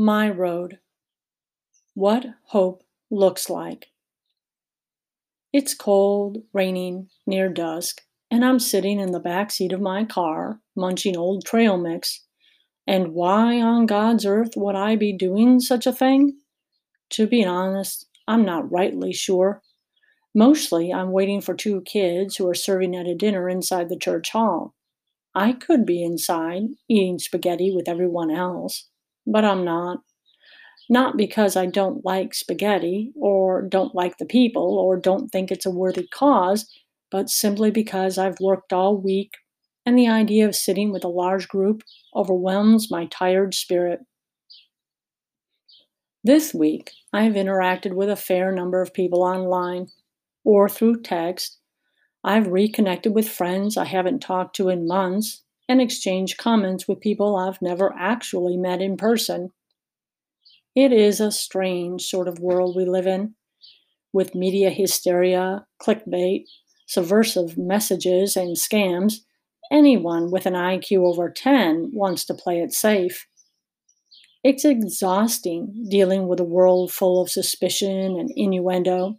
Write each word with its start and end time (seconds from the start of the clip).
My 0.00 0.30
road. 0.30 0.78
What 1.94 2.24
hope 2.44 2.84
looks 3.10 3.50
like. 3.50 3.88
It's 5.52 5.74
cold, 5.74 6.44
raining, 6.52 7.08
near 7.26 7.48
dusk, 7.48 8.02
and 8.30 8.44
I'm 8.44 8.60
sitting 8.60 9.00
in 9.00 9.10
the 9.10 9.18
back 9.18 9.50
seat 9.50 9.72
of 9.72 9.80
my 9.80 10.04
car, 10.04 10.60
munching 10.76 11.16
old 11.16 11.44
trail 11.44 11.76
mix. 11.76 12.24
And 12.86 13.08
why 13.08 13.60
on 13.60 13.86
God's 13.86 14.24
earth 14.24 14.52
would 14.54 14.76
I 14.76 14.94
be 14.94 15.12
doing 15.12 15.58
such 15.58 15.84
a 15.84 15.92
thing? 15.92 16.38
To 17.10 17.26
be 17.26 17.44
honest, 17.44 18.06
I'm 18.28 18.44
not 18.44 18.70
rightly 18.70 19.12
sure. 19.12 19.62
Mostly, 20.32 20.92
I'm 20.92 21.10
waiting 21.10 21.40
for 21.40 21.54
two 21.54 21.80
kids 21.80 22.36
who 22.36 22.46
are 22.48 22.54
serving 22.54 22.94
at 22.94 23.08
a 23.08 23.16
dinner 23.16 23.48
inside 23.48 23.88
the 23.88 23.98
church 23.98 24.30
hall. 24.30 24.76
I 25.34 25.54
could 25.54 25.84
be 25.84 26.04
inside, 26.04 26.68
eating 26.88 27.18
spaghetti 27.18 27.72
with 27.74 27.88
everyone 27.88 28.30
else, 28.30 28.87
but 29.30 29.44
I'm 29.44 29.64
not. 29.64 29.98
Not 30.88 31.18
because 31.18 31.54
I 31.54 31.66
don't 31.66 32.04
like 32.04 32.34
spaghetti, 32.34 33.12
or 33.14 33.62
don't 33.62 33.94
like 33.94 34.16
the 34.16 34.24
people, 34.24 34.78
or 34.78 34.96
don't 34.96 35.28
think 35.28 35.50
it's 35.50 35.66
a 35.66 35.70
worthy 35.70 36.06
cause, 36.06 36.66
but 37.10 37.28
simply 37.28 37.70
because 37.70 38.16
I've 38.16 38.40
worked 38.40 38.72
all 38.72 38.96
week 38.96 39.32
and 39.84 39.98
the 39.98 40.08
idea 40.08 40.46
of 40.46 40.56
sitting 40.56 40.90
with 40.92 41.04
a 41.04 41.08
large 41.08 41.48
group 41.48 41.82
overwhelms 42.14 42.90
my 42.90 43.06
tired 43.06 43.54
spirit. 43.54 44.00
This 46.24 46.52
week, 46.52 46.90
I 47.12 47.22
have 47.22 47.34
interacted 47.34 47.94
with 47.94 48.10
a 48.10 48.16
fair 48.16 48.50
number 48.50 48.82
of 48.82 48.92
people 48.92 49.22
online 49.22 49.88
or 50.44 50.68
through 50.68 51.02
text. 51.02 51.58
I've 52.24 52.48
reconnected 52.48 53.14
with 53.14 53.28
friends 53.28 53.76
I 53.76 53.84
haven't 53.84 54.20
talked 54.20 54.56
to 54.56 54.68
in 54.68 54.86
months 54.86 55.42
and 55.68 55.80
exchange 55.80 56.36
comments 56.36 56.88
with 56.88 57.00
people 57.00 57.36
I've 57.36 57.60
never 57.60 57.94
actually 57.98 58.56
met 58.56 58.80
in 58.80 58.96
person. 58.96 59.52
It 60.74 60.92
is 60.92 61.20
a 61.20 61.30
strange 61.30 62.02
sort 62.02 62.28
of 62.28 62.38
world 62.38 62.76
we 62.76 62.84
live 62.84 63.06
in, 63.06 63.34
with 64.12 64.34
media 64.34 64.70
hysteria, 64.70 65.66
clickbait, 65.82 66.44
subversive 66.86 67.58
messages, 67.58 68.36
and 68.36 68.56
scams. 68.56 69.14
Anyone 69.70 70.30
with 70.30 70.46
an 70.46 70.54
IQ 70.54 71.04
over 71.06 71.28
10 71.28 71.90
wants 71.92 72.24
to 72.26 72.34
play 72.34 72.60
it 72.60 72.72
safe. 72.72 73.26
It's 74.44 74.64
exhausting 74.64 75.86
dealing 75.90 76.28
with 76.28 76.40
a 76.40 76.44
world 76.44 76.92
full 76.92 77.20
of 77.20 77.28
suspicion 77.28 78.18
and 78.18 78.30
innuendo. 78.34 79.18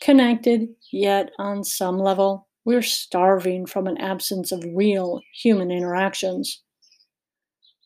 Connected, 0.00 0.68
yet 0.92 1.30
on 1.38 1.64
some 1.64 1.98
level, 1.98 2.45
we're 2.66 2.82
starving 2.82 3.64
from 3.64 3.86
an 3.86 3.96
absence 3.96 4.50
of 4.50 4.64
real 4.74 5.20
human 5.32 5.70
interactions. 5.70 6.62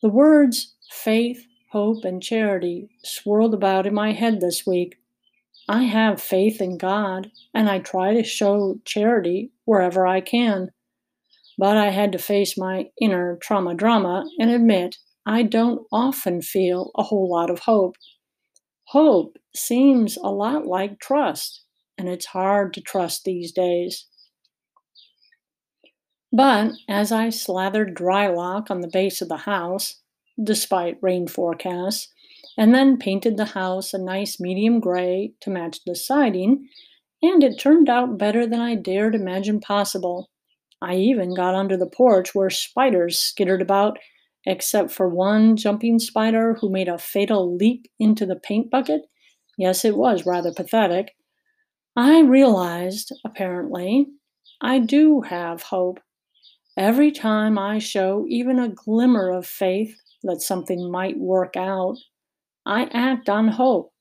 The 0.01 0.09
words 0.09 0.73
faith, 0.89 1.45
hope, 1.71 2.03
and 2.03 2.21
charity 2.21 2.89
swirled 3.05 3.53
about 3.53 3.85
in 3.85 3.93
my 3.93 4.11
head 4.11 4.41
this 4.41 4.65
week. 4.65 4.97
I 5.69 5.83
have 5.83 6.19
faith 6.19 6.59
in 6.59 6.79
God, 6.79 7.29
and 7.53 7.69
I 7.69 7.77
try 7.77 8.15
to 8.15 8.23
show 8.23 8.79
charity 8.83 9.51
wherever 9.65 10.07
I 10.07 10.19
can. 10.19 10.71
But 11.59 11.77
I 11.77 11.91
had 11.91 12.11
to 12.13 12.17
face 12.17 12.57
my 12.57 12.87
inner 12.99 13.37
trauma 13.39 13.75
drama 13.75 14.25
and 14.39 14.49
admit 14.49 14.97
I 15.27 15.43
don't 15.43 15.85
often 15.91 16.41
feel 16.41 16.89
a 16.95 17.03
whole 17.03 17.29
lot 17.29 17.51
of 17.51 17.59
hope. 17.59 17.97
Hope 18.85 19.37
seems 19.55 20.17
a 20.17 20.29
lot 20.29 20.65
like 20.65 20.99
trust, 20.99 21.61
and 21.99 22.09
it's 22.09 22.25
hard 22.25 22.73
to 22.73 22.81
trust 22.81 23.25
these 23.25 23.51
days. 23.51 24.07
But 26.33 26.71
as 26.87 27.11
I 27.11 27.29
slathered 27.29 27.95
Drylok 27.95 28.71
on 28.71 28.81
the 28.81 28.87
base 28.87 29.21
of 29.21 29.27
the 29.27 29.37
house, 29.37 30.01
despite 30.41 30.97
rain 31.01 31.27
forecasts, 31.27 32.07
and 32.57 32.73
then 32.73 32.97
painted 32.97 33.37
the 33.37 33.45
house 33.45 33.93
a 33.93 33.97
nice 33.97 34.39
medium 34.39 34.79
gray 34.79 35.33
to 35.41 35.49
match 35.49 35.79
the 35.85 35.95
siding, 35.95 36.69
and 37.21 37.43
it 37.43 37.59
turned 37.59 37.89
out 37.89 38.17
better 38.17 38.47
than 38.47 38.61
I 38.61 38.75
dared 38.75 39.13
imagine 39.13 39.59
possible. 39.59 40.29
I 40.81 40.95
even 40.95 41.35
got 41.35 41.53
under 41.53 41.77
the 41.77 41.85
porch 41.85 42.33
where 42.33 42.49
spiders 42.49 43.19
skittered 43.19 43.61
about, 43.61 43.99
except 44.45 44.91
for 44.91 45.07
one 45.07 45.55
jumping 45.55 45.99
spider 45.99 46.55
who 46.55 46.71
made 46.71 46.87
a 46.87 46.97
fatal 46.97 47.55
leap 47.55 47.85
into 47.99 48.25
the 48.25 48.37
paint 48.37 48.71
bucket. 48.71 49.01
Yes, 49.57 49.85
it 49.85 49.95
was 49.95 50.25
rather 50.25 50.51
pathetic. 50.51 51.13
I 51.95 52.21
realized, 52.21 53.11
apparently, 53.25 54.07
I 54.61 54.79
do 54.79 55.21
have 55.21 55.63
hope. 55.63 55.99
Every 56.77 57.11
time 57.11 57.59
I 57.59 57.79
show 57.79 58.25
even 58.29 58.57
a 58.57 58.69
glimmer 58.69 59.29
of 59.29 59.45
faith 59.45 60.01
that 60.23 60.41
something 60.41 60.89
might 60.89 61.17
work 61.17 61.57
out, 61.57 61.97
I 62.65 62.83
act 62.93 63.27
on 63.27 63.49
hope. 63.49 63.91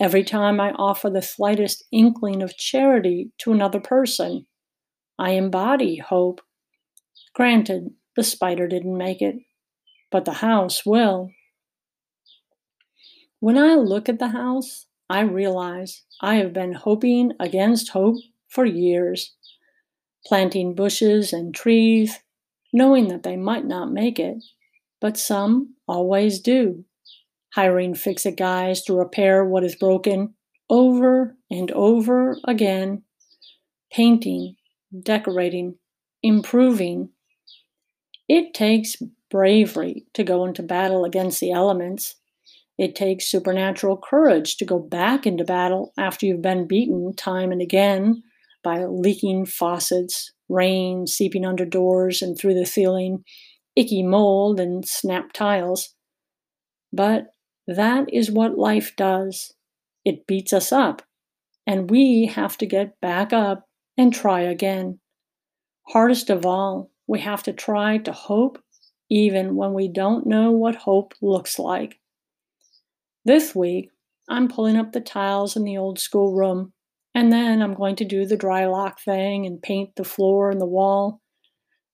Every 0.00 0.24
time 0.24 0.60
I 0.60 0.70
offer 0.72 1.10
the 1.10 1.22
slightest 1.22 1.84
inkling 1.90 2.42
of 2.42 2.56
charity 2.56 3.32
to 3.38 3.52
another 3.52 3.80
person, 3.80 4.46
I 5.18 5.30
embody 5.32 5.96
hope. 5.96 6.40
Granted, 7.34 7.90
the 8.16 8.22
spider 8.22 8.68
didn't 8.68 8.96
make 8.96 9.20
it, 9.20 9.36
but 10.10 10.24
the 10.24 10.34
house 10.34 10.86
will. 10.86 11.30
When 13.40 13.58
I 13.58 13.74
look 13.74 14.08
at 14.08 14.18
the 14.18 14.28
house, 14.28 14.86
I 15.10 15.20
realize 15.20 16.04
I 16.20 16.36
have 16.36 16.52
been 16.52 16.72
hoping 16.72 17.32
against 17.40 17.90
hope 17.90 18.16
for 18.48 18.64
years, 18.64 19.34
planting 20.28 20.74
bushes 20.74 21.32
and 21.32 21.54
trees, 21.54 22.18
knowing 22.70 23.08
that 23.08 23.22
they 23.22 23.34
might 23.34 23.64
not 23.64 23.90
make 23.90 24.18
it, 24.18 24.36
but 25.00 25.16
some 25.16 25.74
always 25.88 26.38
do. 26.38 26.84
Hiring 27.54 27.94
fix 27.94 28.26
it 28.26 28.36
guys 28.36 28.82
to 28.82 28.92
repair 28.92 29.42
what 29.42 29.64
is 29.64 29.74
broken 29.74 30.34
over 30.68 31.34
and 31.50 31.70
over 31.70 32.36
again. 32.44 33.02
Painting, 33.90 34.54
decorating, 35.02 35.76
improving. 36.22 37.08
It 38.28 38.52
takes 38.52 38.96
bravery 39.30 40.04
to 40.12 40.24
go 40.24 40.44
into 40.44 40.62
battle 40.62 41.06
against 41.06 41.40
the 41.40 41.52
elements. 41.52 42.16
It 42.76 42.94
takes 42.94 43.30
supernatural 43.30 43.96
courage 43.96 44.58
to 44.58 44.66
go 44.66 44.78
back 44.78 45.26
into 45.26 45.44
battle 45.44 45.94
after 45.96 46.26
you've 46.26 46.42
been 46.42 46.66
beaten 46.66 47.14
time 47.16 47.50
and 47.50 47.62
again 47.62 48.22
by 48.62 48.84
leaking 48.84 49.46
faucets, 49.46 50.32
rain 50.48 51.06
seeping 51.06 51.44
under 51.44 51.64
doors 51.64 52.22
and 52.22 52.36
through 52.36 52.54
the 52.54 52.66
ceiling, 52.66 53.24
icky 53.76 54.02
mold, 54.02 54.60
and 54.60 54.86
snapped 54.86 55.36
tiles. 55.36 55.94
But 56.92 57.26
that 57.66 58.12
is 58.12 58.30
what 58.30 58.58
life 58.58 58.94
does 58.96 59.54
it 60.04 60.26
beats 60.26 60.52
us 60.52 60.72
up, 60.72 61.02
and 61.66 61.90
we 61.90 62.26
have 62.26 62.56
to 62.58 62.66
get 62.66 63.00
back 63.00 63.32
up 63.32 63.64
and 63.96 64.12
try 64.12 64.40
again. 64.40 65.00
Hardest 65.88 66.30
of 66.30 66.46
all, 66.46 66.90
we 67.06 67.20
have 67.20 67.42
to 67.44 67.52
try 67.52 67.98
to 67.98 68.12
hope 68.12 68.58
even 69.10 69.56
when 69.56 69.72
we 69.72 69.88
don't 69.88 70.26
know 70.26 70.50
what 70.50 70.76
hope 70.76 71.14
looks 71.20 71.58
like. 71.58 71.98
This 73.24 73.54
week, 73.54 73.90
I'm 74.28 74.48
pulling 74.48 74.76
up 74.76 74.92
the 74.92 75.00
tiles 75.00 75.56
in 75.56 75.64
the 75.64 75.78
old 75.78 75.98
school 75.98 76.34
room, 76.34 76.72
and 77.18 77.32
then 77.32 77.62
I'm 77.62 77.74
going 77.74 77.96
to 77.96 78.04
do 78.04 78.24
the 78.26 78.36
Drylok 78.36 79.00
thing 79.00 79.44
and 79.44 79.60
paint 79.60 79.96
the 79.96 80.04
floor 80.04 80.52
and 80.52 80.60
the 80.60 80.66
wall. 80.66 81.20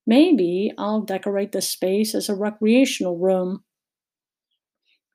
Maybe 0.07 0.71
I'll 0.77 1.01
decorate 1.01 1.53
the 1.53 1.62
space 1.62 2.15
as 2.15 2.29
a 2.29 2.35
recreational 2.35 3.17
room. 3.17 3.65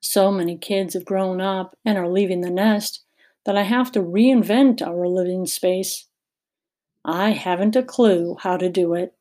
So 0.00 0.32
many 0.32 0.58
kids 0.58 0.94
have 0.94 1.04
grown 1.04 1.40
up 1.40 1.76
and 1.84 1.96
are 1.96 2.08
leaving 2.08 2.40
the 2.40 2.50
nest 2.50 3.04
that 3.46 3.56
I 3.56 3.62
have 3.62 3.92
to 3.92 4.00
reinvent 4.00 4.84
our 4.84 5.06
living 5.06 5.46
space. 5.46 6.08
I 7.04 7.30
haven't 7.30 7.76
a 7.76 7.82
clue 7.84 8.36
how 8.40 8.56
to 8.56 8.68
do 8.68 8.94
it. 8.94 9.14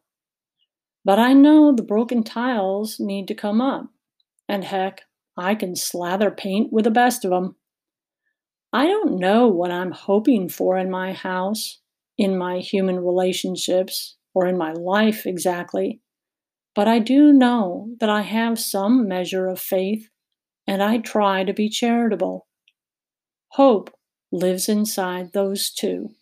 But 1.06 1.20
I 1.20 1.34
know 1.34 1.72
the 1.72 1.84
broken 1.84 2.24
tiles 2.24 3.00
need 3.00 3.28
to 3.28 3.36
come 3.36 3.62
up. 3.62 3.90
And 4.48 4.64
heck, 4.64 5.04
I 5.38 5.54
can 5.54 5.76
slather 5.76 6.32
paint 6.32 6.74
with 6.74 6.86
the 6.86 6.90
best 6.90 7.24
of 7.26 7.30
them. 7.30 7.58
I 8.74 8.88
don't 8.88 9.20
know 9.20 9.48
what 9.48 9.70
I'm 9.72 9.92
hoping 9.92 10.50
for 10.50 10.76
in 10.78 10.90
my 10.90 11.14
house, 11.14 11.80
in 12.18 12.36
my 12.38 12.60
human 12.60 13.00
relationships, 13.00 14.18
or 14.34 14.48
in 14.48 14.58
my 14.58 14.72
life 14.74 15.28
exactly, 15.28 16.02
but 16.76 16.88
I 16.88 17.00
do 17.00 17.34
know 17.34 17.92
that 18.00 18.10
I 18.10 18.22
have 18.24 18.60
some 18.60 19.08
measure 19.08 19.48
of 19.48 19.60
faith 19.60 20.10
and 20.68 20.84
I 20.84 21.00
try 21.00 21.44
to 21.46 21.54
be 21.54 21.70
charitable. 21.70 22.48
Hope 23.50 23.94
lives 24.32 24.70
inside 24.70 25.34
those 25.34 25.70
two. 25.70 26.16